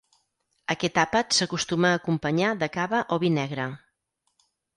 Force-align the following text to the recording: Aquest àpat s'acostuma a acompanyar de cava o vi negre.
Aquest 0.75 0.95
àpat 1.01 1.37
s'acostuma 1.39 1.91
a 1.91 1.99
acompanyar 1.99 2.49
de 2.65 2.71
cava 2.79 3.03
o 3.17 3.19
vi 3.27 3.31
negre. 3.37 3.69